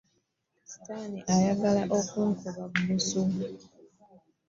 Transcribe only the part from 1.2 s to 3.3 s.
ayagala kunkuba bbusu.